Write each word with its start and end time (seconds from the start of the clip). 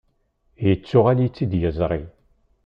Yettuɣal-itt-id 0.65 1.51
yiẓri. 1.59 2.01